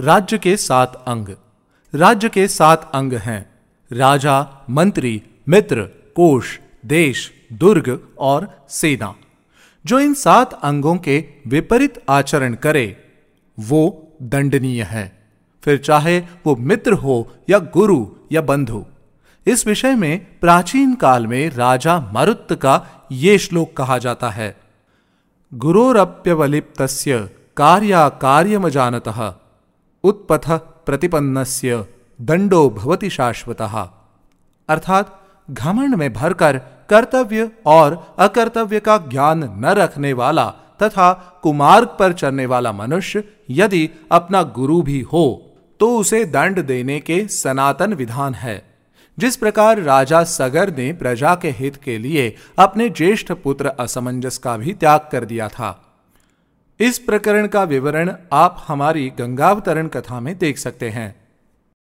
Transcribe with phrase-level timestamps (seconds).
[0.00, 1.28] राज्य के सात अंग।
[1.94, 3.50] राज्य के सात अंग हैं।
[3.92, 5.82] राजा, मंत्री, मित्र,
[6.16, 9.14] कोष, देश, दुर्ग और सेना।
[9.86, 12.96] जो इन सात अंगों के विपरीत आचरण करे,
[13.60, 15.28] वो दंडनीय है।
[15.62, 18.86] फिर चाहे वो मित्र हो या गुरु या बंधु,
[19.46, 24.60] इस विषय में प्राचीन काल में राजा मरुत का ये श्लोक कहा जाता है।
[25.54, 26.82] गुरोरप्यवलिप्त
[27.56, 29.08] कार्या कार्यमजानत
[30.04, 31.86] उत्पथ प्रतिपन्नस्य
[32.20, 33.90] दंडो भवति शाश्वतः।
[34.68, 35.20] अर्थात,
[35.50, 36.58] घमंड में भरकर
[36.90, 43.90] कर्तव्य और अकर्तव्य का ज्ञान न रखने वाला तथा कुमार्ग पर चलने वाला मनुष्य यदि
[44.12, 48.74] अपना गुरु भी हो तो उसे दंड देने के सनातन विधान है।
[49.18, 54.56] जिस प्रकार राजा सगर ने प्रजा के हित के लिए अपने ज्येष्ठ पुत्र असमंजस का
[54.56, 55.91] भी त्याग कर दिया था
[56.80, 61.21] इस प्रकरण का विवरण आप हमारी गंगावतरण कथा में देख सकते हैं।